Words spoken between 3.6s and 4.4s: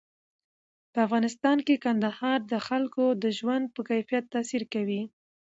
په کیفیت